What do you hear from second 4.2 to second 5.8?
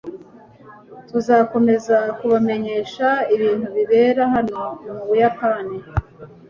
hano mu buyapani